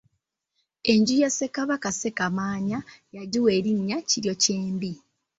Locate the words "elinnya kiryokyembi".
3.57-4.91